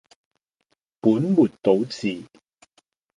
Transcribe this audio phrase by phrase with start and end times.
[0.99, 2.23] 本末倒置